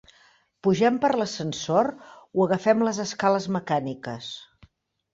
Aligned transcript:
Pugem 0.67 0.97
per 1.03 1.11
l'ascensor 1.19 1.91
o 2.39 2.49
agafem 2.49 2.83
les 2.91 3.05
escales 3.07 3.49
mecàniques? 3.61 4.35